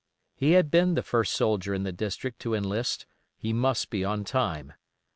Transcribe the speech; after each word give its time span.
He 0.35 0.53
had 0.53 0.71
been 0.71 0.95
the 0.95 1.03
first 1.03 1.31
soldier 1.31 1.75
in 1.75 1.83
the 1.83 1.91
district 1.91 2.39
to 2.39 2.55
enlist, 2.55 3.05
he 3.37 3.53
must 3.53 3.91
be 3.91 4.03
on 4.03 4.23
time. 4.23 4.73